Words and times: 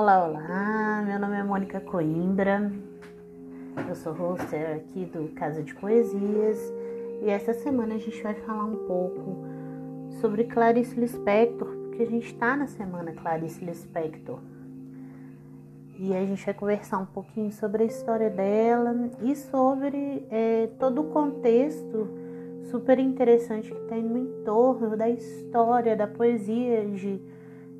Olá, 0.00 0.24
olá, 0.24 1.02
meu 1.04 1.18
nome 1.18 1.36
é 1.36 1.42
Mônica 1.42 1.80
Coimbra, 1.80 2.70
eu 3.88 3.96
sou 3.96 4.12
hoster 4.12 4.76
aqui 4.76 5.04
do 5.04 5.34
Casa 5.34 5.60
de 5.60 5.74
Poesias. 5.74 6.72
E 7.20 7.28
essa 7.28 7.52
semana 7.52 7.96
a 7.96 7.98
gente 7.98 8.22
vai 8.22 8.32
falar 8.34 8.64
um 8.64 8.86
pouco 8.86 9.44
sobre 10.20 10.44
Clarice 10.44 10.94
Lispector, 10.94 11.66
porque 11.66 12.04
a 12.04 12.06
gente 12.06 12.26
está 12.26 12.56
na 12.56 12.68
semana 12.68 13.10
Clarice 13.10 13.64
Lispector. 13.64 14.38
E 15.98 16.14
a 16.14 16.24
gente 16.24 16.46
vai 16.46 16.54
conversar 16.54 16.98
um 16.98 17.06
pouquinho 17.06 17.50
sobre 17.50 17.82
a 17.82 17.86
história 17.86 18.30
dela 18.30 18.94
e 19.20 19.34
sobre 19.34 20.24
é, 20.30 20.68
todo 20.78 21.00
o 21.00 21.10
contexto 21.10 22.08
super 22.70 23.00
interessante 23.00 23.74
que 23.74 23.80
tem 23.88 24.04
no 24.04 24.16
entorno 24.16 24.96
da 24.96 25.08
história 25.08 25.96
da 25.96 26.06
poesia 26.06 26.86
de 26.86 27.20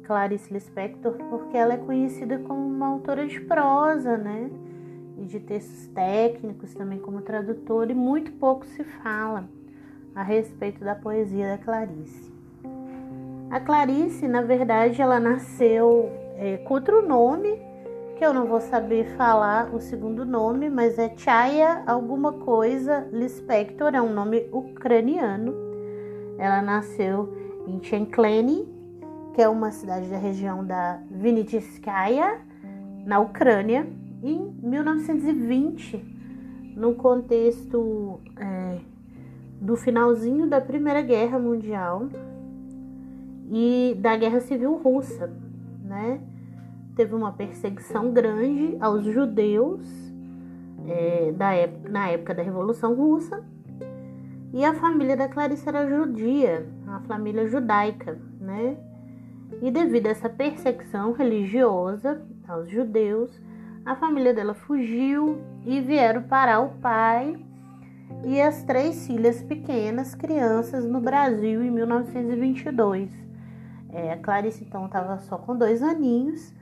Clarice 0.09 0.51
Lispector, 0.51 1.13
porque 1.29 1.55
ela 1.55 1.75
é 1.75 1.77
conhecida 1.77 2.39
como 2.39 2.67
uma 2.67 2.87
autora 2.87 3.27
de 3.27 3.39
prosa, 3.43 4.17
né? 4.17 4.51
E 5.19 5.27
de 5.27 5.39
textos 5.39 5.87
técnicos 5.89 6.73
também 6.73 6.99
como 6.99 7.21
tradutora, 7.21 7.93
e 7.93 7.95
muito 7.95 8.33
pouco 8.33 8.65
se 8.65 8.83
fala 8.85 9.45
a 10.15 10.23
respeito 10.23 10.83
da 10.83 10.95
poesia 10.95 11.49
da 11.49 11.59
Clarice. 11.59 12.33
A 13.51 13.61
Clarice, 13.61 14.27
na 14.27 14.41
verdade, 14.41 15.03
ela 15.03 15.21
nasceu 15.21 16.11
é, 16.37 16.57
com 16.57 16.73
outro 16.73 17.07
nome, 17.07 17.61
que 18.17 18.25
eu 18.25 18.33
não 18.33 18.47
vou 18.47 18.63
saber 18.63 19.05
falar 19.15 19.75
o 19.75 19.81
segundo 19.81 20.25
nome, 20.25 20.71
mas 20.71 20.99
é 20.99 21.13
Chaya 21.19 21.83
alguma 21.87 22.33
coisa 22.33 23.07
Lispector, 23.13 23.95
é 23.95 24.01
um 24.01 24.13
nome 24.13 24.49
ucraniano. 24.53 25.55
Ela 26.39 26.63
nasceu 26.63 27.37
em 27.67 27.83
Chenkleni, 27.83 28.78
que 29.39 29.43
é 29.43 29.49
uma 29.49 29.71
cidade 29.71 30.09
da 30.09 30.17
região 30.17 30.67
da 30.67 30.99
Vinitskaya, 31.09 32.41
na 33.07 33.21
Ucrânia, 33.21 33.87
em 34.21 34.53
1920, 34.61 36.05
no 36.75 36.97
contexto 36.97 38.21
é, 38.37 38.79
do 39.61 39.77
finalzinho 39.77 40.49
da 40.49 40.61
Primeira 40.61 41.03
Guerra 41.03 41.39
Mundial 41.39 42.09
e 43.49 43.97
da 44.01 44.17
Guerra 44.17 44.41
Civil 44.41 44.75
Russa, 44.75 45.31
né? 45.85 46.21
Teve 46.97 47.15
uma 47.15 47.31
perseguição 47.31 48.11
grande 48.11 48.77
aos 48.81 49.05
judeus 49.05 49.87
é, 50.85 51.31
da 51.31 51.53
época, 51.53 51.89
na 51.89 52.09
época 52.09 52.35
da 52.35 52.43
Revolução 52.43 52.93
Russa 52.93 53.45
e 54.53 54.65
a 54.65 54.75
família 54.75 55.17
da 55.17 55.29
Clarice 55.29 55.69
era 55.69 55.89
judia, 55.89 56.67
a 56.89 56.99
família 57.03 57.47
judaica, 57.47 58.19
né? 58.41 58.77
E 59.63 59.71
devido 59.71 60.07
a 60.07 60.11
essa 60.11 60.29
perseguição 60.29 61.13
religiosa 61.13 62.23
aos 62.47 62.71
judeus, 62.71 63.41
a 63.85 63.97
família 63.97 64.35
dela 64.35 64.55
fugiu 64.55 65.41
e 65.65 65.81
vieram 65.81 66.23
parar 66.23 66.61
o 66.61 66.71
pai 66.81 67.37
e 68.25 68.41
as 68.41 68.63
três 68.63 69.07
filhas 69.07 69.43
pequenas, 69.43 70.15
crianças, 70.15 70.85
no 70.85 71.01
Brasil 71.01 71.63
em 71.63 71.71
1922. 71.71 73.11
É, 73.91 74.13
a 74.13 74.19
Clarice 74.19 74.65
então 74.65 74.87
estava 74.87 75.19
só 75.21 75.39
com 75.39 75.57
dois 75.57 75.83
aninhos. 75.83 76.55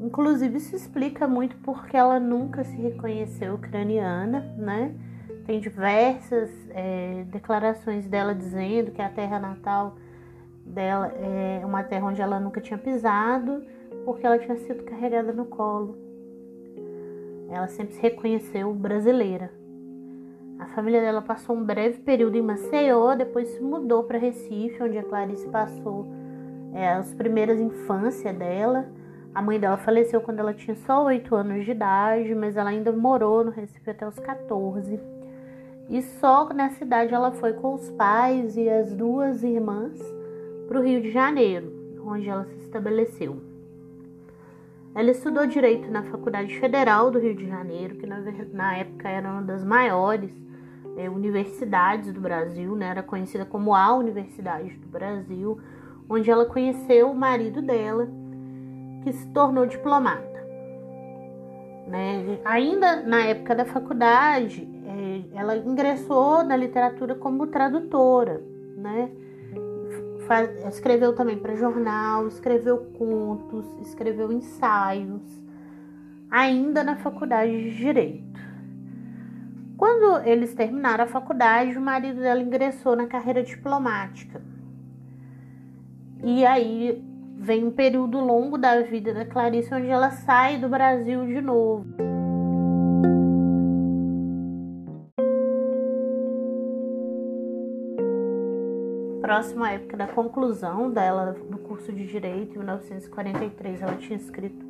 Inclusive 0.00 0.58
se 0.60 0.76
explica 0.76 1.28
muito 1.28 1.56
porque 1.58 1.96
ela 1.96 2.18
nunca 2.18 2.64
se 2.64 2.76
reconheceu 2.76 3.54
ucraniana, 3.54 4.40
né? 4.56 4.94
Tem 5.46 5.60
diversas 5.60 6.50
é, 6.70 7.24
declarações 7.28 8.06
dela 8.06 8.34
dizendo 8.34 8.90
que 8.90 9.00
a 9.00 9.08
terra 9.08 9.38
natal 9.38 9.96
dela 10.64 11.12
é 11.16 11.64
uma 11.64 11.82
terra 11.82 12.06
onde 12.06 12.20
ela 12.20 12.40
nunca 12.40 12.60
tinha 12.60 12.78
pisado, 12.78 13.62
porque 14.04 14.26
ela 14.26 14.38
tinha 14.38 14.56
sido 14.56 14.84
carregada 14.84 15.32
no 15.32 15.44
colo. 15.44 15.96
Ela 17.50 17.68
sempre 17.68 17.94
se 17.94 18.00
reconheceu 18.00 18.72
brasileira. 18.72 19.50
A 20.58 20.66
família 20.68 21.00
dela 21.00 21.20
passou 21.20 21.56
um 21.56 21.64
breve 21.64 21.98
período 21.98 22.36
em 22.36 22.42
Maceió, 22.42 23.14
depois 23.14 23.48
se 23.48 23.60
mudou 23.60 24.04
para 24.04 24.18
Recife, 24.18 24.82
onde 24.82 24.96
a 24.96 25.02
Clarice 25.02 25.48
passou 25.48 26.06
é, 26.72 26.88
as 26.88 27.12
primeiras 27.12 27.60
infâncias 27.60 28.34
dela. 28.36 28.86
A 29.34 29.42
mãe 29.42 29.58
dela 29.58 29.76
faleceu 29.76 30.20
quando 30.20 30.38
ela 30.38 30.54
tinha 30.54 30.76
só 30.76 31.04
8 31.04 31.34
anos 31.34 31.64
de 31.64 31.72
idade, 31.72 32.34
mas 32.34 32.56
ela 32.56 32.70
ainda 32.70 32.92
morou 32.92 33.44
no 33.44 33.50
Recife 33.50 33.90
até 33.90 34.06
os 34.06 34.18
14. 34.18 35.00
E 35.90 36.00
só 36.02 36.48
nessa 36.54 36.76
cidade 36.76 37.12
ela 37.12 37.32
foi 37.32 37.52
com 37.54 37.74
os 37.74 37.90
pais 37.90 38.56
e 38.56 38.68
as 38.68 38.94
duas 38.94 39.42
irmãs 39.42 40.00
para 40.68 40.78
o 40.78 40.82
Rio 40.82 41.00
de 41.00 41.10
Janeiro, 41.10 41.72
onde 42.04 42.28
ela 42.28 42.44
se 42.44 42.56
estabeleceu. 42.58 43.52
Ela 44.94 45.10
estudou 45.10 45.46
direito 45.46 45.90
na 45.90 46.02
Faculdade 46.02 46.58
Federal 46.58 47.10
do 47.10 47.18
Rio 47.18 47.34
de 47.34 47.46
Janeiro, 47.46 47.96
que 47.96 48.06
na, 48.06 48.76
época 48.76 49.08
era 49.08 49.30
uma 49.30 49.42
das 49.42 49.64
maiores 49.64 50.30
é, 50.98 51.08
universidades 51.08 52.12
do 52.12 52.20
Brasil, 52.20 52.76
né? 52.76 52.88
era 52.88 53.02
conhecida 53.02 53.46
como 53.46 53.74
a 53.74 53.94
Universidade 53.94 54.76
do 54.76 54.88
Brasil, 54.88 55.58
onde 56.08 56.30
ela 56.30 56.44
conheceu 56.44 57.10
o 57.10 57.14
marido 57.14 57.62
dela, 57.62 58.06
que 59.02 59.12
se 59.12 59.26
tornou 59.28 59.64
diplomata. 59.64 60.30
Né? 61.88 62.38
Ainda 62.44 62.96
na 62.96 63.22
época 63.22 63.54
da 63.54 63.64
faculdade, 63.64 64.68
é, 64.86 65.38
ela 65.38 65.56
ingressou 65.56 66.44
na 66.44 66.54
literatura 66.54 67.14
como 67.14 67.46
tradutora, 67.46 68.42
né? 68.76 69.10
Escreveu 70.68 71.14
também 71.14 71.38
para 71.38 71.54
jornal, 71.54 72.28
escreveu 72.28 72.78
contos, 72.98 73.66
escreveu 73.80 74.32
ensaios, 74.32 75.22
ainda 76.30 76.82
na 76.82 76.96
faculdade 76.96 77.52
de 77.52 77.76
Direito. 77.76 78.40
Quando 79.76 80.26
eles 80.26 80.54
terminaram 80.54 81.04
a 81.04 81.08
faculdade, 81.08 81.76
o 81.76 81.80
marido 81.80 82.20
dela 82.20 82.40
ingressou 82.40 82.94
na 82.94 83.06
carreira 83.06 83.42
diplomática. 83.42 84.40
E 86.22 86.46
aí 86.46 87.02
vem 87.36 87.64
um 87.64 87.70
período 87.72 88.20
longo 88.20 88.56
da 88.56 88.80
vida 88.82 89.12
da 89.12 89.24
Clarice 89.24 89.74
onde 89.74 89.88
ela 89.88 90.10
sai 90.10 90.58
do 90.58 90.68
Brasil 90.68 91.26
de 91.26 91.40
novo. 91.40 92.11
Próxima 99.32 99.70
época 99.70 99.96
da 99.96 100.06
conclusão 100.06 100.90
dela 100.90 101.34
do 101.48 101.56
curso 101.56 101.90
de 101.90 102.06
Direito, 102.06 102.54
em 102.54 102.58
1943, 102.58 103.80
ela 103.80 103.96
tinha 103.96 104.18
escrito 104.18 104.62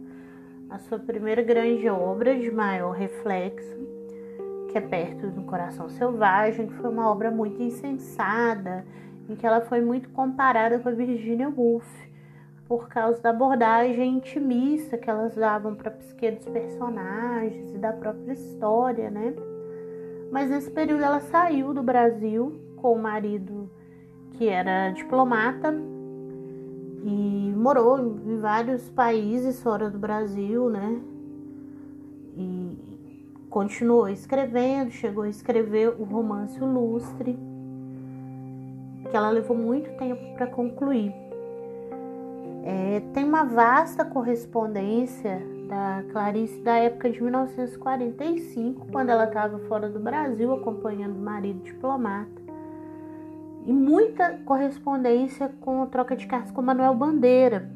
a 0.70 0.78
sua 0.78 1.00
primeira 1.00 1.42
grande 1.42 1.88
obra 1.88 2.38
de 2.38 2.48
maior 2.48 2.92
reflexo, 2.92 3.76
que 4.70 4.78
é 4.78 4.80
Perto 4.80 5.26
do 5.30 5.42
Coração 5.42 5.88
Selvagem, 5.88 6.68
que 6.68 6.74
foi 6.74 6.90
uma 6.90 7.10
obra 7.10 7.28
muito 7.28 7.60
insensada, 7.60 8.86
em 9.28 9.34
que 9.34 9.44
ela 9.44 9.62
foi 9.62 9.80
muito 9.80 10.08
comparada 10.10 10.78
com 10.78 10.88
a 10.88 10.92
Virginia 10.92 11.48
Woolf, 11.48 11.88
por 12.68 12.88
causa 12.88 13.20
da 13.20 13.30
abordagem 13.30 14.18
intimista 14.18 14.96
que 14.96 15.10
elas 15.10 15.34
davam 15.34 15.74
para 15.74 15.88
a 15.88 15.94
psique 15.94 16.30
dos 16.30 16.48
personagens 16.48 17.74
e 17.74 17.78
da 17.78 17.92
própria 17.92 18.32
história, 18.32 19.10
né? 19.10 19.34
Mas 20.30 20.48
nesse 20.48 20.70
período 20.70 21.02
ela 21.02 21.18
saiu 21.18 21.74
do 21.74 21.82
Brasil 21.82 22.60
com 22.76 22.92
o 22.92 23.02
marido 23.02 23.68
que 24.42 24.48
era 24.48 24.90
diplomata 24.90 25.72
e 27.04 27.54
morou 27.56 27.96
em 28.26 28.38
vários 28.40 28.90
países 28.90 29.62
fora 29.62 29.88
do 29.88 30.00
Brasil, 30.00 30.68
né? 30.68 31.00
E 32.36 33.38
continuou 33.48 34.08
escrevendo, 34.08 34.90
chegou 34.90 35.22
a 35.22 35.28
escrever 35.28 35.94
o 35.96 36.02
romance 36.02 36.60
O 36.60 36.66
Lustre, 36.66 37.38
que 39.08 39.16
ela 39.16 39.30
levou 39.30 39.56
muito 39.56 39.96
tempo 39.96 40.34
para 40.34 40.48
concluir. 40.48 41.14
É, 42.64 43.00
tem 43.14 43.22
uma 43.22 43.44
vasta 43.44 44.04
correspondência 44.04 45.40
da 45.68 46.02
Clarice 46.10 46.60
da 46.62 46.78
época 46.78 47.08
de 47.10 47.22
1945, 47.22 48.88
quando 48.90 49.10
ela 49.10 49.24
estava 49.24 49.60
fora 49.68 49.88
do 49.88 50.00
Brasil 50.00 50.52
acompanhando 50.52 51.14
o 51.14 51.22
marido 51.22 51.62
diplomata 51.62 52.41
e 53.66 53.72
muita 53.72 54.38
correspondência 54.44 55.48
com 55.60 55.86
troca 55.86 56.16
de 56.16 56.26
cartas 56.26 56.50
com 56.50 56.62
Manuel 56.62 56.94
Bandeira. 56.94 57.70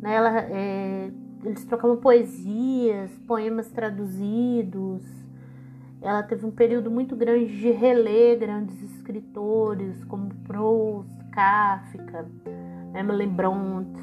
Né? 0.00 0.14
Ela, 0.14 0.40
é, 0.40 1.10
eles 1.44 1.64
trocavam 1.64 1.96
poesias, 1.96 3.10
poemas 3.26 3.70
traduzidos. 3.70 5.02
Ela 6.00 6.22
teve 6.22 6.44
um 6.46 6.50
período 6.50 6.90
muito 6.90 7.14
grande 7.14 7.56
de 7.58 7.70
reler 7.70 8.38
grandes 8.38 8.82
escritores 8.82 10.02
como 10.04 10.34
Proust, 10.46 11.10
Kafka, 11.32 12.26
Emily 12.94 13.26
Bronte. 13.26 14.00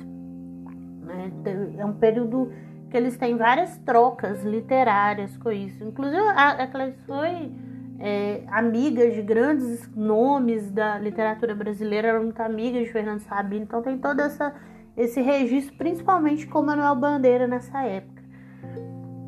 Né? 1.01 1.31
É 1.77 1.85
um 1.85 1.93
período 1.93 2.51
que 2.89 2.97
eles 2.97 3.17
têm 3.17 3.35
várias 3.35 3.77
trocas 3.79 4.43
literárias 4.43 5.35
com 5.37 5.51
isso. 5.51 5.83
Inclusive, 5.83 6.21
a, 6.21 6.51
a 6.51 6.67
Clarice 6.67 6.99
foi 7.05 7.51
é, 7.99 8.43
amigas 8.47 9.13
de 9.13 9.21
grandes 9.21 9.89
nomes 9.95 10.71
da 10.71 10.97
literatura 10.97 11.53
brasileira, 11.53 12.09
era 12.09 12.19
muito 12.19 12.39
amiga 12.41 12.79
de 12.79 12.91
Fernando 12.91 13.19
Sabino, 13.21 13.63
então 13.63 13.81
tem 13.81 13.97
toda 13.97 14.23
essa 14.23 14.53
esse 14.97 15.21
registro, 15.21 15.77
principalmente 15.77 16.45
com 16.45 16.61
Manuel 16.61 16.95
Bandeira 16.95 17.47
nessa 17.47 17.81
época. 17.83 18.21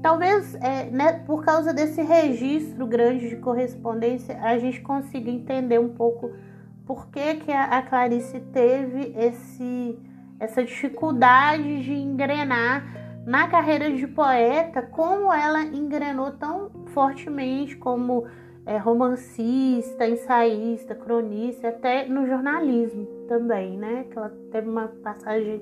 Talvez 0.02 0.56
é, 0.56 0.90
né, 0.90 1.14
por 1.26 1.46
causa 1.46 1.74
desse 1.74 2.02
registro 2.02 2.86
grande 2.86 3.30
de 3.30 3.38
correspondência, 3.38 4.38
a 4.42 4.58
gente 4.58 4.82
consiga 4.82 5.30
entender 5.30 5.80
um 5.80 5.90
pouco 5.90 6.32
por 6.86 7.08
que, 7.08 7.36
que 7.36 7.52
a 7.52 7.82
Clarice 7.84 8.40
teve 8.52 9.14
esse, 9.16 9.98
essa 10.40 10.62
dificuldade 10.62 11.84
de 11.84 11.94
engrenar 11.94 12.84
na 13.26 13.48
carreira 13.48 13.92
de 13.94 14.08
poeta, 14.08 14.82
como 14.82 15.32
ela 15.32 15.64
engrenou 15.64 16.32
tão 16.32 16.70
fortemente 16.88 17.78
como 17.78 18.26
é, 18.66 18.78
romancista, 18.78 20.08
ensaísta, 20.08 20.94
cronista, 20.96 21.70
até 21.70 22.08
no 22.08 22.28
jornalismo 22.28 23.06
também, 23.28 23.78
né? 23.78 24.06
Que 24.10 24.18
ela 24.18 24.32
teve 24.52 24.70
uma 24.70 24.88
passagem 24.88 25.62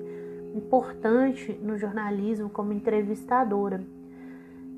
importante 0.54 1.52
no 1.62 1.78
jornalismo 1.78 2.50
como 2.50 2.72
entrevistadora. 2.72 3.80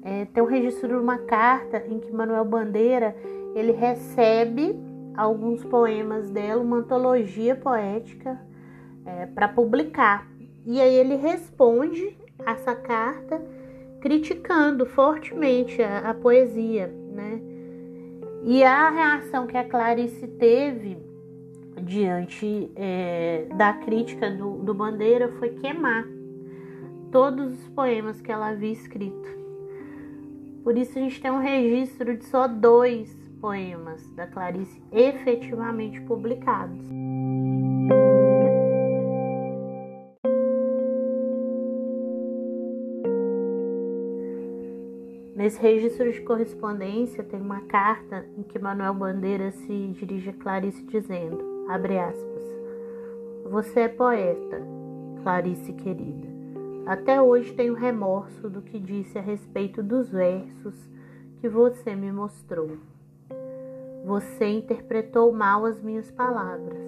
É, 0.04 0.24
tem 0.26 0.42
um 0.42 0.46
registro 0.46 0.88
de 0.88 0.94
uma 0.94 1.18
carta 1.18 1.82
em 1.88 1.98
que 2.00 2.12
Manuel 2.12 2.44
Bandeira 2.44 3.16
ele 3.54 3.72
recebe 3.72 4.74
alguns 5.16 5.64
poemas 5.64 6.30
dela, 6.30 6.62
uma 6.62 6.78
antologia 6.78 7.54
poética 7.54 8.40
é, 9.04 9.26
para 9.26 9.48
publicar. 9.48 10.26
E 10.64 10.80
aí 10.80 10.94
ele 10.94 11.16
responde 11.16 12.16
essa 12.46 12.74
carta 12.74 13.40
criticando 14.00 14.86
fortemente 14.86 15.82
a, 15.82 16.10
a 16.10 16.14
poesia? 16.14 17.01
E 18.44 18.64
a 18.64 18.90
reação 18.90 19.46
que 19.46 19.56
a 19.56 19.62
Clarice 19.62 20.26
teve 20.26 20.98
diante 21.82 22.70
é, 22.74 23.46
da 23.56 23.72
crítica 23.72 24.30
do, 24.30 24.58
do 24.58 24.74
Bandeira 24.74 25.28
foi 25.38 25.50
queimar 25.50 26.04
todos 27.12 27.52
os 27.52 27.68
poemas 27.68 28.20
que 28.20 28.32
ela 28.32 28.48
havia 28.48 28.72
escrito. 28.72 29.28
Por 30.64 30.76
isso 30.76 30.98
a 30.98 31.02
gente 31.02 31.20
tem 31.20 31.30
um 31.30 31.38
registro 31.38 32.16
de 32.16 32.24
só 32.24 32.48
dois 32.48 33.14
poemas 33.40 34.08
da 34.14 34.26
Clarice 34.26 34.82
efetivamente 34.90 36.00
publicados. 36.02 36.80
Nesse 45.42 45.60
registro 45.60 46.12
de 46.12 46.20
correspondência 46.20 47.24
tem 47.24 47.40
uma 47.40 47.62
carta 47.62 48.24
em 48.38 48.44
que 48.44 48.60
Manuel 48.60 48.94
Bandeira 48.94 49.50
se 49.50 49.88
dirige 49.88 50.30
a 50.30 50.32
Clarice 50.32 50.84
dizendo, 50.84 51.66
abre 51.68 51.98
aspas, 51.98 52.44
Você 53.50 53.80
é 53.80 53.88
poeta, 53.88 54.62
Clarice 55.20 55.72
querida. 55.72 56.28
Até 56.86 57.20
hoje 57.20 57.52
tenho 57.54 57.74
remorso 57.74 58.48
do 58.48 58.62
que 58.62 58.78
disse 58.78 59.18
a 59.18 59.20
respeito 59.20 59.82
dos 59.82 60.08
versos 60.08 60.76
que 61.40 61.48
você 61.48 61.96
me 61.96 62.12
mostrou. 62.12 62.76
Você 64.04 64.46
interpretou 64.48 65.32
mal 65.32 65.66
as 65.66 65.82
minhas 65.82 66.08
palavras. 66.12 66.78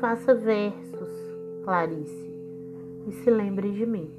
Faça 0.00 0.34
versos, 0.34 1.16
Clarice, 1.62 2.34
e 3.06 3.12
se 3.12 3.30
lembre 3.30 3.70
de 3.70 3.86
mim. 3.86 4.10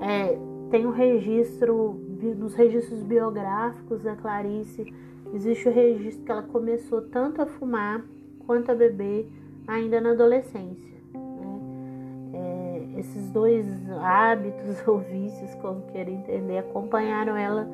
É, 0.00 0.49
tem 0.70 0.86
um 0.86 0.90
registro, 0.90 2.00
nos 2.38 2.54
registros 2.54 3.02
biográficos 3.02 4.02
da 4.02 4.14
Clarice, 4.14 4.94
existe 5.34 5.68
o 5.68 5.72
registro 5.72 6.24
que 6.24 6.30
ela 6.30 6.42
começou 6.42 7.02
tanto 7.02 7.42
a 7.42 7.46
fumar 7.46 8.04
quanto 8.46 8.70
a 8.70 8.74
beber 8.74 9.28
ainda 9.66 10.00
na 10.00 10.10
adolescência. 10.10 10.98
Né? 11.12 11.60
É, 12.34 13.00
esses 13.00 13.30
dois 13.30 13.66
hábitos 14.00 14.82
ou 14.86 14.98
vícios, 14.98 15.52
como 15.56 15.82
queira 15.88 16.10
entender, 16.10 16.58
acompanharam 16.58 17.36
ela 17.36 17.68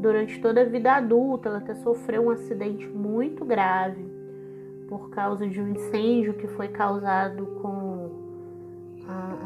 durante 0.00 0.40
toda 0.40 0.62
a 0.62 0.64
vida 0.64 0.92
adulta. 0.92 1.50
Ela 1.50 1.58
até 1.58 1.74
sofreu 1.74 2.26
um 2.26 2.30
acidente 2.30 2.86
muito 2.88 3.44
grave 3.44 4.04
por 4.88 5.10
causa 5.10 5.46
de 5.46 5.60
um 5.60 5.68
incêndio 5.68 6.32
que 6.34 6.46
foi 6.48 6.68
causado 6.68 7.44
com 7.60 7.87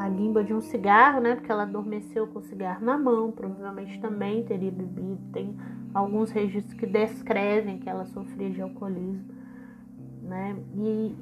a, 0.02 0.04
a 0.04 0.08
limba 0.08 0.42
de 0.42 0.52
um 0.52 0.60
cigarro, 0.60 1.20
né? 1.20 1.34
Porque 1.34 1.50
ela 1.50 1.62
adormeceu 1.62 2.26
com 2.26 2.40
o 2.40 2.42
cigarro 2.42 2.84
na 2.84 2.98
mão, 2.98 3.30
provavelmente 3.30 4.00
também 4.00 4.42
teria 4.44 4.70
bebido. 4.70 5.20
Tem 5.32 5.56
alguns 5.94 6.30
registros 6.30 6.74
que 6.74 6.86
descrevem 6.86 7.78
que 7.78 7.88
ela 7.88 8.04
sofria 8.06 8.50
de 8.50 8.60
alcoolismo, 8.60 9.24
né? 10.22 10.56
E 10.76 11.14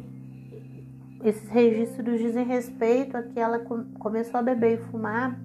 esses 1.24 1.48
registros 1.50 2.18
dizem 2.18 2.46
respeito 2.46 3.16
a 3.16 3.22
que 3.22 3.38
ela 3.38 3.58
começou 3.98 4.40
a 4.40 4.42
beber 4.42 4.78
e 4.78 4.82
fumar 4.84 5.38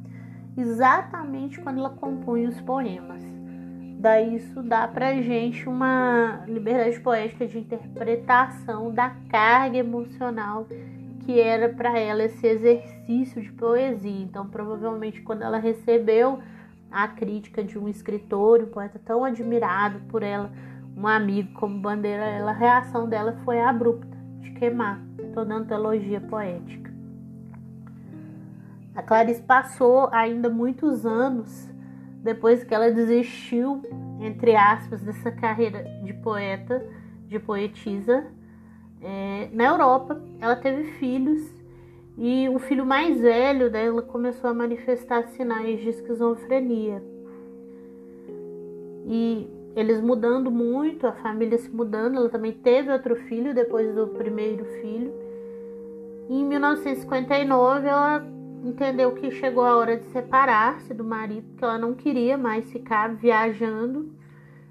exatamente 0.58 1.60
quando 1.60 1.80
ela 1.80 1.90
compunha 1.90 2.48
os 2.48 2.62
poemas. 2.62 3.22
Daí 4.00 4.36
isso 4.36 4.62
dá 4.62 4.88
pra 4.88 5.22
gente 5.22 5.68
uma 5.68 6.44
liberdade 6.48 7.00
poética 7.00 7.48
de 7.48 7.58
interpretação 7.58 8.94
da 8.94 9.10
carga 9.30 9.78
emocional 9.78 10.68
que 11.26 11.40
era 11.40 11.70
para 11.70 11.98
ela 12.00 12.24
esse 12.24 12.46
exercício 12.46 13.42
de 13.42 13.52
poesia. 13.52 14.22
Então, 14.22 14.48
provavelmente, 14.48 15.22
quando 15.22 15.42
ela 15.42 15.58
recebeu 15.58 16.40
a 16.92 17.08
crítica 17.08 17.64
de 17.64 17.80
um 17.80 17.90
escritor, 17.90 18.62
um 18.62 18.68
poeta 18.68 19.02
tão 19.04 19.26
admirado 19.26 20.00
por 20.08 20.22
ela, 20.22 20.52
um 20.96 21.08
amigo 21.08 21.52
como 21.54 21.80
Bandeira, 21.80 22.24
ela, 22.24 22.52
a 22.52 22.54
reação 22.54 23.10
dela 23.10 23.34
foi 23.44 23.60
abrupta, 23.60 24.16
de 24.40 24.52
queimar 24.52 25.02
toda 25.34 25.56
a 25.56 25.58
antologia 25.58 26.22
poética. 26.22 26.94
A 28.96 29.02
Clarice 29.02 29.42
passou 29.42 30.08
ainda 30.12 30.48
muitos 30.48 31.06
anos 31.06 31.68
depois 32.24 32.64
que 32.64 32.74
ela 32.74 32.92
desistiu, 32.92 33.82
entre 34.22 34.56
aspas, 34.56 35.02
dessa 35.02 35.32
carreira 35.32 35.84
de 36.04 36.14
poeta, 36.14 36.86
de 37.28 37.40
poetisa, 37.40 38.26
é, 39.02 39.50
na 39.52 39.66
Europa, 39.66 40.22
ela 40.40 40.56
teve 40.56 40.84
filhos 40.94 41.54
e 42.18 42.48
o 42.50 42.60
filho 42.60 42.86
mais 42.86 43.20
velho 43.20 43.70
dela 43.70 44.02
começou 44.02 44.50
a 44.50 44.54
manifestar 44.54 45.28
sinais 45.28 45.82
de 45.82 45.90
esquizofrenia. 45.90 47.04
E 49.08 49.48
eles 49.76 50.02
mudando 50.02 50.50
muito, 50.50 51.06
a 51.06 51.12
família 51.12 51.58
se 51.58 51.70
mudando, 51.70 52.16
ela 52.18 52.30
também 52.30 52.54
teve 52.54 52.92
outro 52.92 53.16
filho 53.16 53.54
depois 53.54 53.94
do 53.94 54.08
primeiro 54.08 54.64
filho. 54.82 55.14
E 56.30 56.40
em 56.40 56.46
1959 56.46 57.88
ela 57.88 58.26
entendeu 58.64 59.12
que 59.12 59.30
chegou 59.32 59.64
a 59.64 59.76
hora 59.76 59.98
de 59.98 60.06
separar-se 60.08 60.94
do 60.94 61.04
marido, 61.04 61.46
que 61.58 61.64
ela 61.64 61.78
não 61.78 61.94
queria 61.94 62.38
mais 62.38 62.72
ficar 62.72 63.14
viajando 63.14 64.10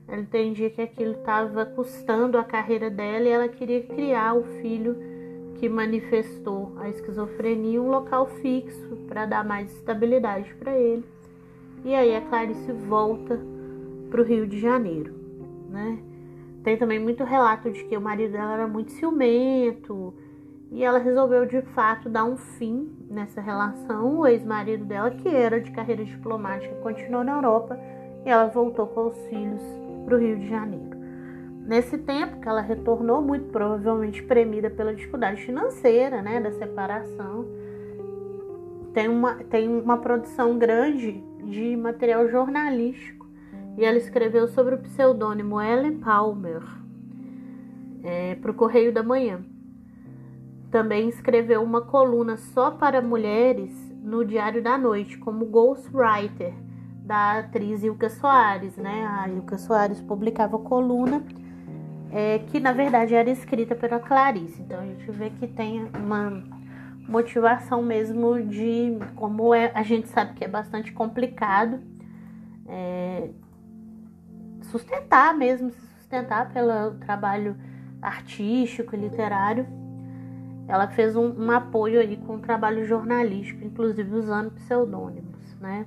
ela 0.07 0.21
entendia 0.21 0.71
que 0.71 0.83
aquilo 0.83 1.13
estava 1.13 1.65
custando 1.65 2.37
a 2.37 2.45
carreira 2.45 2.91
dela 2.91 3.25
e 3.25 3.31
ela 3.31 3.49
queria 3.49 3.83
criar 3.83 4.35
o 4.35 4.45
filho 4.61 4.97
que 5.55 5.69
manifestou 5.69 6.73
a 6.79 6.89
esquizofrenia 6.89 7.81
um 7.81 7.89
local 7.89 8.27
fixo 8.27 8.97
para 9.09 9.25
dar 9.25 9.45
mais 9.45 9.73
estabilidade 9.73 10.55
para 10.57 10.77
ele. 10.77 11.05
E 11.85 11.95
aí 11.95 12.15
a 12.15 12.21
Clarice 12.21 12.73
volta 12.73 13.41
para 14.11 14.21
o 14.21 14.25
Rio 14.25 14.47
de 14.47 14.59
Janeiro, 14.59 15.15
né? 15.71 15.99
Tem 16.63 16.77
também 16.77 16.99
muito 16.99 17.25
relato 17.25 17.71
de 17.71 17.85
que 17.85 17.97
o 17.97 18.01
marido 18.01 18.33
dela 18.33 18.55
era 18.55 18.67
muito 18.67 18.93
ciumento 18.93 20.15
e 20.71 20.83
ela 20.83 20.99
resolveu 20.99 21.45
de 21.47 21.61
fato 21.61 22.09
dar 22.09 22.25
um 22.25 22.37
fim 22.37 22.91
nessa 23.09 23.41
relação. 23.41 24.19
O 24.19 24.27
ex-marido 24.27 24.85
dela, 24.85 25.11
que 25.11 25.29
era 25.29 25.61
de 25.61 25.71
carreira 25.71 26.05
diplomática, 26.05 26.75
continuou 26.77 27.23
na 27.23 27.37
Europa 27.37 27.79
e 28.25 28.31
ela 28.31 28.47
voltou 28.47 28.87
com 28.87 29.09
os 29.09 29.19
filhos 29.27 29.63
para 30.05 30.17
o 30.17 30.19
Rio 30.19 30.37
de 30.39 30.49
Janeiro. 30.49 30.95
Nesse 31.67 31.97
tempo 31.97 32.41
que 32.41 32.49
ela 32.49 32.61
retornou, 32.61 33.23
muito 33.23 33.47
provavelmente 33.47 34.23
premida 34.23 34.69
pela 34.69 34.95
dificuldade 34.95 35.43
financeira, 35.43 36.21
né, 36.21 36.41
da 36.41 36.53
separação, 36.53 37.47
tem 38.93 39.09
uma, 39.09 39.35
tem 39.45 39.69
uma 39.69 39.97
produção 39.97 40.59
grande 40.59 41.25
de 41.45 41.77
material 41.77 42.29
jornalístico 42.29 43.27
e 43.77 43.85
ela 43.85 43.97
escreveu 43.97 44.47
sobre 44.47 44.75
o 44.75 44.79
pseudônimo 44.79 45.61
Ellen 45.61 45.99
Palmer 45.99 46.63
é, 48.05 48.35
para 48.37 48.51
o 48.51 48.55
Correio 48.55 48.93
da 48.93 49.03
Manhã. 49.03 49.41
Também 50.71 51.09
escreveu 51.09 51.63
uma 51.63 51.81
coluna 51.81 52.37
só 52.37 52.71
para 52.71 53.01
mulheres 53.01 53.73
no 54.03 54.25
Diário 54.25 54.63
da 54.63 54.77
Noite, 54.77 55.17
como 55.19 55.47
ghostwriter, 55.47 56.53
da 57.05 57.39
atriz 57.39 57.85
Ilka 57.85 58.09
Soares, 58.09 58.77
né? 58.77 59.07
A 59.07 59.29
Ilka 59.29 59.59
Soares 59.59 60.01
publicava 60.01 60.59
coluna 60.59 61.23
é, 62.11 62.39
que 62.39 62.59
na 62.59 62.73
verdade 62.73 63.15
era 63.15 63.29
escrita 63.29 63.75
pela 63.75 63.99
Clarice. 64.01 64.63
Então 64.63 64.81
a 64.81 64.87
gente 64.87 65.11
vê 65.11 65.31
que 65.31 65.47
tem 65.47 65.91
uma 65.95 66.43
motivação 67.07 67.83
mesmo 67.83 68.41
de 68.43 68.99
como 69.17 69.53
é, 69.53 69.71
a 69.75 69.83
gente 69.83 70.09
sabe 70.09 70.33
que 70.35 70.45
é 70.45 70.49
bastante 70.49 70.93
complicado 70.93 71.79
é, 72.67 73.29
sustentar 74.63 75.37
mesmo, 75.37 75.71
se 75.71 75.81
sustentar 75.99 76.51
pelo 76.53 76.95
trabalho 77.01 77.57
artístico 78.01 78.95
e 78.95 78.99
literário. 78.99 79.67
ela 80.67 80.89
fez 80.89 81.17
um, 81.17 81.29
um 81.37 81.51
apoio 81.51 82.01
aí 82.01 82.17
com 82.17 82.37
o 82.37 82.39
trabalho 82.39 82.87
jornalístico, 82.87 83.63
inclusive 83.63 84.15
usando 84.17 84.51
pseudônimos, 84.53 85.55
né? 85.61 85.85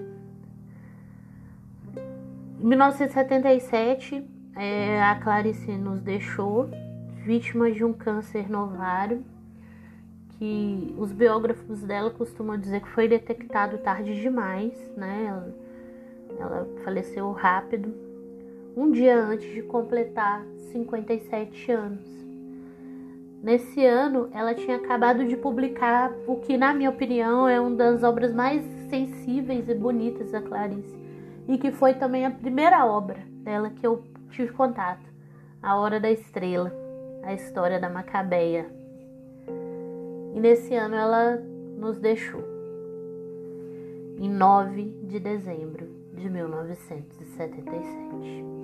Em 2.67 2.71
1977, 2.71 4.25
é, 4.57 5.01
a 5.01 5.15
Clarice 5.15 5.71
nos 5.71 6.01
deixou, 6.01 6.69
vítima 7.23 7.71
de 7.71 7.81
um 7.81 7.93
câncer 7.93 8.51
no 8.51 8.63
ovário, 8.63 9.23
que 10.31 10.93
os 10.97 11.13
biógrafos 11.13 11.81
dela 11.83 12.09
costumam 12.09 12.57
dizer 12.57 12.81
que 12.81 12.89
foi 12.89 13.07
detectado 13.07 13.77
tarde 13.77 14.19
demais, 14.19 14.73
né? 14.97 15.27
Ela, 15.29 15.55
ela 16.37 16.67
faleceu 16.83 17.31
rápido, 17.31 17.93
um 18.75 18.91
dia 18.91 19.17
antes 19.17 19.49
de 19.53 19.61
completar 19.61 20.45
57 20.73 21.71
anos. 21.71 22.05
Nesse 23.41 23.85
ano, 23.85 24.27
ela 24.33 24.53
tinha 24.53 24.75
acabado 24.75 25.25
de 25.25 25.37
publicar 25.37 26.11
o 26.27 26.35
que, 26.35 26.57
na 26.57 26.73
minha 26.73 26.89
opinião, 26.89 27.47
é 27.47 27.61
uma 27.61 27.77
das 27.77 28.03
obras 28.03 28.33
mais 28.33 28.61
sensíveis 28.89 29.69
e 29.69 29.73
bonitas 29.73 30.31
da 30.31 30.41
Clarice, 30.41 31.06
e 31.47 31.57
que 31.57 31.71
foi 31.71 31.93
também 31.93 32.25
a 32.25 32.31
primeira 32.31 32.85
obra 32.85 33.19
dela 33.43 33.69
que 33.69 33.87
eu 33.87 34.03
tive 34.29 34.51
contato, 34.51 35.07
A 35.61 35.77
Hora 35.77 35.97
da 35.99 36.09
Estrela, 36.11 36.73
a 37.23 37.33
história 37.33 37.79
da 37.79 37.89
Macabeia. 37.89 38.65
E 40.33 40.39
nesse 40.39 40.73
ano 40.75 40.95
ela 40.95 41.37
nos 41.77 41.99
deixou, 41.99 42.43
em 44.19 44.29
9 44.29 44.83
de 45.03 45.19
dezembro 45.19 45.87
de 46.13 46.29
1977. 46.29 48.56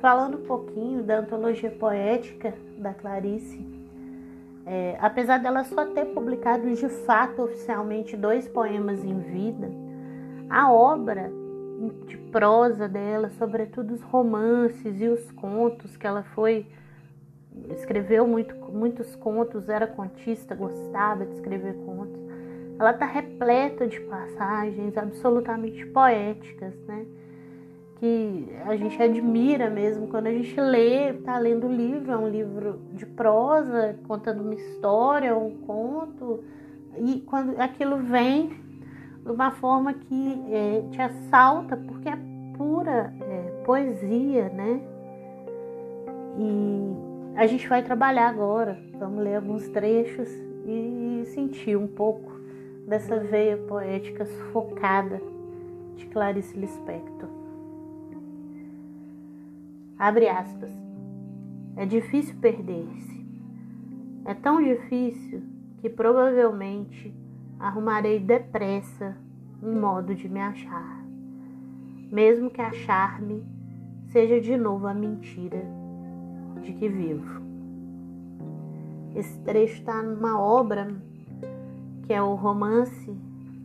Falando 0.00 0.38
um 0.38 0.46
pouquinho 0.46 1.02
da 1.02 1.18
antologia 1.18 1.70
poética 1.70 2.54
da 2.78 2.94
Clarice, 2.94 3.64
é, 4.64 4.96
apesar 5.00 5.38
dela 5.38 5.62
só 5.64 5.84
ter 5.86 6.06
publicado 6.06 6.74
de 6.74 6.88
fato 6.88 7.42
oficialmente 7.42 8.16
dois 8.16 8.48
poemas 8.48 9.04
em 9.04 9.18
vida, 9.20 9.70
a 10.48 10.72
obra 10.72 11.30
de 12.06 12.16
prosa 12.16 12.88
dela, 12.88 13.30
sobretudo 13.30 13.92
os 13.92 14.02
romances 14.02 15.00
e 15.00 15.08
os 15.08 15.30
contos 15.32 15.96
que 15.96 16.06
ela 16.06 16.22
foi 16.22 16.66
escreveu 17.70 18.26
muito, 18.26 18.54
muitos 18.72 19.14
contos, 19.16 19.68
era 19.68 19.86
contista, 19.86 20.54
gostava 20.54 21.26
de 21.26 21.34
escrever 21.34 21.74
contos. 21.84 22.20
Ela 22.78 22.92
está 22.92 23.04
repleta 23.04 23.86
de 23.86 24.00
passagens 24.00 24.96
absolutamente 24.96 25.84
poéticas, 25.86 26.74
né? 26.86 27.04
Que 28.00 28.48
a 28.64 28.74
gente 28.76 29.00
admira 29.00 29.68
mesmo 29.68 30.08
quando 30.08 30.28
a 30.28 30.32
gente 30.32 30.58
lê, 30.58 31.10
está 31.10 31.38
lendo 31.38 31.66
o 31.66 31.72
livro, 31.72 32.10
é 32.10 32.16
um 32.16 32.28
livro 32.28 32.80
de 32.94 33.04
prosa, 33.04 33.98
contando 34.08 34.40
uma 34.40 34.54
história, 34.54 35.36
um 35.36 35.58
conto, 35.66 36.42
e 36.98 37.20
quando 37.20 37.60
aquilo 37.60 37.98
vem 37.98 38.58
de 39.22 39.30
uma 39.30 39.50
forma 39.50 39.92
que 39.92 40.42
é, 40.50 40.82
te 40.90 41.02
assalta, 41.02 41.76
porque 41.76 42.08
é 42.08 42.18
pura 42.56 43.12
é, 43.20 43.62
poesia, 43.66 44.48
né? 44.48 44.80
E 46.38 47.36
a 47.36 47.46
gente 47.46 47.68
vai 47.68 47.82
trabalhar 47.82 48.28
agora, 48.28 48.78
vamos 48.98 49.22
ler 49.22 49.36
alguns 49.36 49.68
trechos 49.68 50.30
e 50.64 51.22
sentir 51.26 51.76
um 51.76 51.86
pouco 51.86 52.32
dessa 52.86 53.18
veia 53.18 53.58
poética 53.58 54.24
sufocada 54.24 55.20
de 55.96 56.06
Clarice 56.06 56.56
Lispector. 56.58 57.39
Abre 60.00 60.30
aspas. 60.30 60.72
É 61.76 61.84
difícil 61.84 62.34
perder-se. 62.40 63.22
É 64.24 64.32
tão 64.32 64.64
difícil 64.64 65.42
que 65.76 65.90
provavelmente 65.90 67.14
arrumarei 67.58 68.18
depressa 68.18 69.14
um 69.62 69.78
modo 69.78 70.14
de 70.14 70.26
me 70.26 70.40
achar, 70.40 71.04
mesmo 72.10 72.48
que 72.48 72.62
achar-me 72.62 73.44
seja 74.06 74.40
de 74.40 74.56
novo 74.56 74.86
a 74.86 74.94
mentira 74.94 75.62
de 76.62 76.72
que 76.72 76.88
vivo. 76.88 77.42
Esse 79.14 79.38
trecho 79.40 79.80
está 79.80 80.02
numa 80.02 80.40
obra 80.40 80.96
que 82.06 82.14
é 82.14 82.22
o 82.22 82.36
romance 82.36 83.14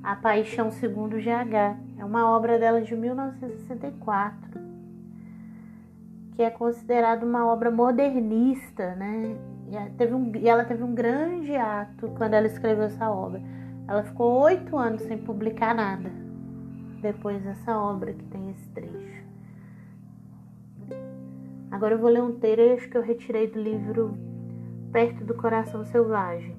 A 0.04 0.18
Paixão 0.18 0.70
Segundo 0.70 1.15
GH. 1.15 1.80
É 1.98 2.04
uma 2.04 2.30
obra 2.30 2.60
dela 2.60 2.82
de 2.82 2.94
1964 2.94 4.64
que 6.36 6.44
é 6.44 6.50
considerada 6.50 7.25
uma 7.25 7.46
obra 7.48 7.72
modernista, 7.72 8.94
né? 8.96 9.38
E, 9.70 9.92
teve 9.92 10.13
um, 10.13 10.32
e 10.36 10.48
ela 10.48 10.65
teve 10.65 10.84
um 10.84 10.94
grande 10.94 11.56
ato 11.56 12.10
quando 12.18 12.34
ela 12.34 12.46
escreveu 12.46 12.84
essa 12.84 13.10
obra. 13.10 13.42
Ela 13.88 14.04
ficou 14.04 14.42
oito 14.42 14.77
anos 14.77 15.01
sem 15.04 15.18
publicar 15.18 15.74
nada 15.74 16.12
depois 17.01 17.42
dessa 17.44 17.77
obra 17.77 18.13
que 18.13 18.24
tem 18.25 18.50
esse 18.50 18.68
trecho. 18.70 19.24
Agora 21.72 21.94
eu 21.94 22.00
vou 22.00 22.10
ler 22.10 22.22
um 22.22 22.39
trecho 22.39 22.89
que 22.89 22.98
eu 22.98 23.01
retirei 23.01 23.48
do 23.48 23.62
livro 23.62 24.18
Perto 24.92 25.24
do 25.24 25.34
Coração 25.36 25.86
Selvagem. 25.86 26.56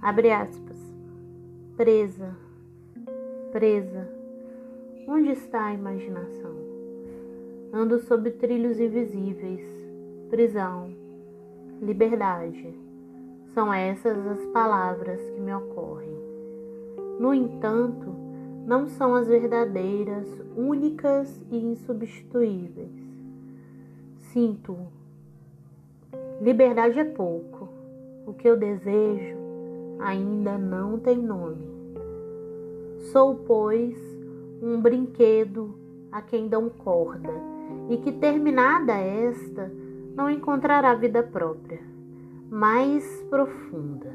Abre 0.00 0.30
aspas. 0.30 0.78
Presa, 1.76 2.36
presa, 3.52 4.08
onde 5.06 5.30
está 5.30 5.66
a 5.66 5.74
imaginação? 5.74 6.47
Ando 7.70 7.98
sob 7.98 8.30
trilhos 8.30 8.80
invisíveis. 8.80 9.60
Prisão. 10.30 10.90
Liberdade. 11.82 12.74
São 13.52 13.70
essas 13.72 14.26
as 14.26 14.42
palavras 14.46 15.20
que 15.20 15.38
me 15.38 15.52
ocorrem. 15.52 16.16
No 17.20 17.34
entanto, 17.34 18.06
não 18.66 18.88
são 18.88 19.14
as 19.14 19.28
verdadeiras, 19.28 20.26
únicas 20.56 21.44
e 21.50 21.58
insubstituíveis. 21.58 22.88
Sinto. 24.32 24.78
Liberdade 26.40 26.98
é 26.98 27.04
pouco. 27.04 27.68
O 28.26 28.32
que 28.32 28.48
eu 28.48 28.56
desejo 28.56 29.36
ainda 30.00 30.56
não 30.56 30.98
tem 30.98 31.18
nome. 31.18 31.68
Sou, 33.12 33.34
pois, 33.34 33.94
um 34.62 34.80
brinquedo 34.80 35.74
a 36.10 36.22
quem 36.22 36.48
dão 36.48 36.70
corda 36.70 37.57
e 37.88 37.96
que, 37.98 38.12
terminada 38.12 38.92
esta, 38.92 39.72
não 40.14 40.30
encontrará 40.30 40.94
vida 40.94 41.22
própria, 41.22 41.80
mais 42.50 43.04
profunda. 43.30 44.12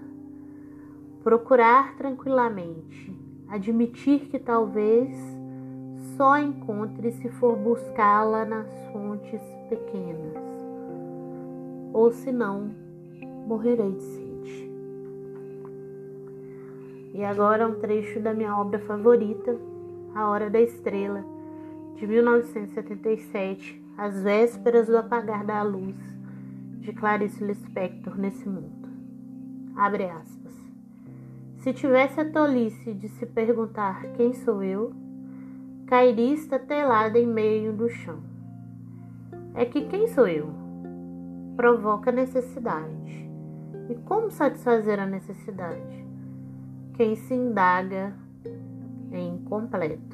Procurar 1.23 1.95
tranquilamente, 1.95 3.17
admitir 3.47 4.27
que 4.27 4.37
talvez 4.37 5.09
só 6.17 6.37
encontre 6.37 7.11
se 7.11 7.29
for 7.29 7.55
buscá-la 7.55 8.45
nas 8.45 8.67
fontes 8.91 9.41
pequenas, 9.69 10.43
ou 11.93 12.11
se 12.11 12.31
não, 12.31 12.71
morrerei 13.47 13.91
de 13.91 14.03
sede. 14.03 14.71
E 17.13 17.23
agora 17.23 17.67
um 17.67 17.75
trecho 17.75 18.19
da 18.19 18.33
minha 18.33 18.57
obra 18.57 18.79
favorita, 18.79 19.55
A 20.13 20.29
Hora 20.29 20.49
da 20.49 20.59
Estrela 20.59 21.32
de 22.03 22.07
1977, 22.07 23.81
As 23.97 24.21
Vésperas 24.21 24.87
do 24.87 24.97
Apagar 24.97 25.45
da 25.45 25.63
Luz, 25.63 25.95
de 26.81 26.91
Clarice 26.91 27.41
Lispector 27.41 28.17
nesse 28.17 28.45
mundo. 28.45 28.89
Abre 29.73 30.09
aspas. 30.09 30.51
Se 31.59 31.71
tivesse 31.71 32.19
a 32.19 32.29
tolice 32.29 32.93
de 32.93 33.07
se 33.07 33.25
perguntar 33.25 34.03
quem 34.17 34.33
sou 34.33 34.61
eu, 34.61 34.91
cairia 35.87 36.33
estatelada 36.33 37.17
em 37.17 37.25
meio 37.25 37.71
do 37.71 37.87
chão. 37.87 38.19
É 39.53 39.63
que 39.63 39.85
quem 39.85 40.09
sou 40.09 40.27
eu? 40.27 40.49
Provoca 41.55 42.11
necessidade. 42.11 43.31
E 43.89 43.95
como 44.03 44.29
satisfazer 44.29 44.99
a 44.99 45.05
necessidade? 45.05 46.05
Quem 46.95 47.15
se 47.15 47.33
indaga 47.33 48.13
é 49.09 49.21
incompleto. 49.21 50.12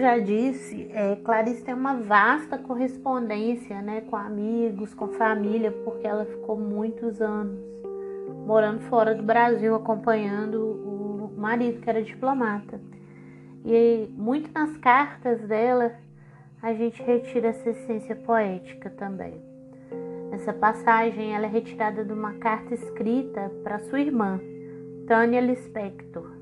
Eu 0.00 0.02
já 0.02 0.18
disse, 0.18 0.90
é, 0.94 1.14
Clarice 1.16 1.62
tem 1.62 1.74
uma 1.74 1.94
vasta 1.94 2.56
correspondência 2.56 3.82
né, 3.82 4.00
com 4.00 4.16
amigos, 4.16 4.94
com 4.94 5.08
família, 5.08 5.70
porque 5.84 6.06
ela 6.06 6.24
ficou 6.24 6.58
muitos 6.58 7.20
anos 7.20 7.60
morando 8.46 8.80
fora 8.84 9.14
do 9.14 9.22
Brasil, 9.22 9.74
acompanhando 9.74 10.56
o 10.56 11.32
marido 11.36 11.82
que 11.82 11.90
era 11.90 12.02
diplomata. 12.02 12.80
E 13.62 14.08
muito 14.16 14.50
nas 14.54 14.74
cartas 14.78 15.42
dela 15.42 15.92
a 16.62 16.72
gente 16.72 17.02
retira 17.02 17.48
essa 17.48 17.68
essência 17.68 18.16
poética 18.16 18.88
também. 18.88 19.34
Essa 20.32 20.52
passagem 20.54 21.34
ela 21.34 21.44
é 21.44 21.48
retirada 21.48 22.02
de 22.04 22.12
uma 22.12 22.32
carta 22.34 22.72
escrita 22.72 23.52
para 23.62 23.78
sua 23.80 24.00
irmã, 24.00 24.40
Tânia 25.06 25.40
Lispector, 25.42 26.39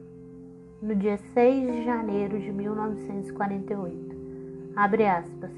no 0.80 0.94
dia 0.94 1.18
6 1.34 1.72
de 1.72 1.84
janeiro 1.84 2.38
de 2.38 2.52
1948. 2.52 4.16
Abre 4.76 5.06
aspas. 5.06 5.50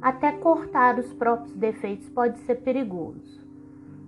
Até 0.00 0.32
cortar 0.32 0.98
os 0.98 1.12
próprios 1.12 1.54
defeitos 1.54 2.08
pode 2.08 2.38
ser 2.40 2.56
perigoso. 2.56 3.44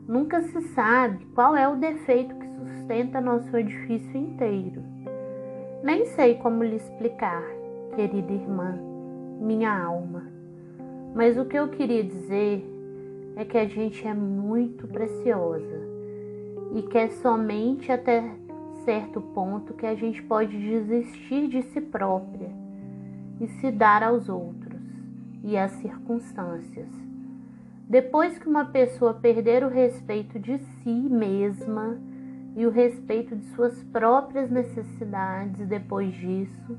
Nunca 0.09 0.40
se 0.40 0.61
sabe 0.68 1.26
qual 1.35 1.54
é 1.56 1.68
o 1.68 1.76
defeito 1.76 2.35
que 2.35 2.49
sustenta 2.49 3.21
nosso 3.21 3.54
edifício 3.56 4.16
inteiro. 4.16 4.83
Nem 5.83 6.06
sei 6.06 6.37
como 6.37 6.64
lhe 6.64 6.76
explicar, 6.76 7.42
querida 7.95 8.33
irmã, 8.33 8.78
minha 9.40 9.78
alma. 9.78 10.25
Mas 11.14 11.37
o 11.37 11.45
que 11.45 11.59
eu 11.59 11.68
queria 11.68 12.02
dizer 12.02 12.64
é 13.37 13.45
que 13.45 13.59
a 13.59 13.66
gente 13.66 14.06
é 14.06 14.14
muito 14.14 14.87
preciosa 14.87 15.87
e 16.75 16.83
que 16.83 16.97
é 16.97 17.09
somente 17.09 17.92
até 17.92 18.45
certo 18.86 19.20
ponto 19.20 19.74
que 19.74 19.84
a 19.84 19.96
gente 19.96 20.22
pode 20.22 20.56
desistir 20.56 21.48
de 21.48 21.60
si 21.64 21.80
própria 21.80 22.48
e 23.40 23.48
se 23.48 23.72
dar 23.72 24.04
aos 24.04 24.28
outros 24.28 24.80
e 25.42 25.58
as 25.58 25.72
circunstâncias. 25.72 26.88
Depois 27.88 28.38
que 28.38 28.48
uma 28.48 28.66
pessoa 28.66 29.12
perder 29.12 29.64
o 29.64 29.68
respeito 29.68 30.38
de 30.38 30.58
si 30.58 30.90
mesma 30.90 31.98
e 32.54 32.64
o 32.64 32.70
respeito 32.70 33.34
de 33.34 33.44
suas 33.46 33.82
próprias 33.82 34.50
necessidades, 34.50 35.66
depois 35.66 36.14
disso, 36.14 36.78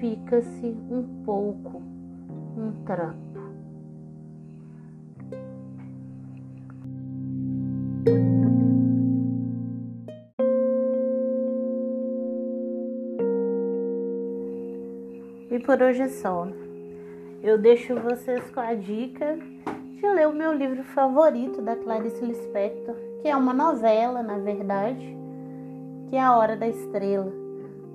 fica-se 0.00 0.76
um 0.90 1.22
pouco 1.24 1.80
um 2.56 2.84
trampo. 2.84 3.29
Por 15.70 15.80
hoje 15.82 16.02
é 16.02 16.08
só. 16.08 16.48
Eu 17.44 17.56
deixo 17.56 17.94
vocês 17.94 18.42
com 18.50 18.58
a 18.58 18.74
dica 18.74 19.38
de 19.94 20.04
ler 20.04 20.26
o 20.26 20.32
meu 20.32 20.52
livro 20.52 20.82
favorito 20.82 21.62
da 21.62 21.76
Clarice 21.76 22.24
Lispector, 22.24 22.96
que 23.22 23.28
é 23.28 23.36
uma 23.36 23.54
novela, 23.54 24.20
na 24.20 24.36
verdade, 24.36 25.16
que 26.08 26.16
é 26.16 26.20
A 26.20 26.36
Hora 26.36 26.56
da 26.56 26.66
Estrela, 26.66 27.32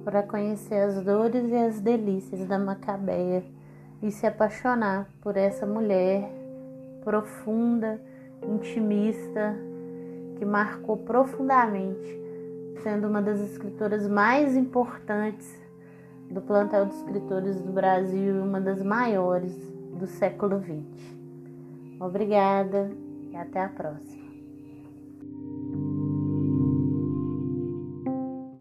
para 0.05 0.23
conhecer 0.23 0.75
as 0.75 1.03
dores 1.03 1.49
e 1.49 1.53
as 1.53 1.81
delícias 1.81 2.47
da 2.47 2.57
Macabeia 2.57 3.43
e 4.01 4.09
se 4.09 4.25
apaixonar 4.25 5.09
por 5.19 5.35
essa 5.35 5.65
mulher 5.65 6.31
profunda, 7.03 7.99
intimista, 8.41 9.53
que 10.37 10.45
marcou 10.45 10.95
profundamente, 10.95 12.21
sendo 12.81 13.09
uma 13.09 13.21
das 13.21 13.41
escritoras 13.41 14.07
mais 14.07 14.55
importantes 14.55 15.64
do 16.29 16.41
plantel 16.41 16.85
de 16.85 16.95
escritores 16.95 17.59
do 17.61 17.71
Brasil 17.71 18.35
e 18.35 18.39
uma 18.39 18.59
das 18.59 18.81
maiores 18.81 19.53
do 19.97 20.07
século 20.07 20.59
XX. 20.59 20.83
Obrigada 21.99 22.91
e 23.31 23.35
até 23.35 23.63
a 23.63 23.69
próxima. 23.69 24.14